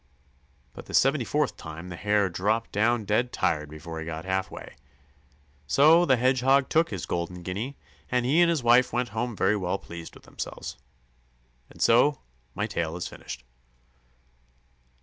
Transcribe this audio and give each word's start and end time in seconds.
But 0.73 0.87
the 0.87 0.95
seventy 0.95 1.23
fourth 1.23 1.57
time 1.57 1.89
the 1.89 1.95
Hare 1.95 2.27
dropped 2.27 2.71
down 2.71 3.05
dead 3.05 3.31
tired 3.31 3.69
before 3.69 3.99
he 3.99 4.05
got 4.07 4.25
half 4.25 4.49
way. 4.49 4.75
So 5.67 6.05
the 6.05 6.17
Hedgehog 6.17 6.69
took 6.69 6.89
his 6.89 7.05
golden 7.05 7.43
guinea, 7.43 7.77
and 8.09 8.25
he 8.25 8.41
and 8.41 8.49
his 8.49 8.63
wife 8.63 8.91
went 8.91 9.09
home 9.09 9.35
very 9.35 9.55
well 9.55 9.77
pleased 9.77 10.15
with 10.15 10.23
themselves. 10.23 10.75
And 11.69 11.83
so 11.83 12.17
my 12.55 12.65
tale 12.65 12.95
is 12.95 13.07
finished. 13.07 13.43